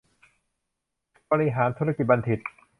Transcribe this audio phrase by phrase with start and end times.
[1.31, 2.39] บริหารธุรกิจบัณฑิต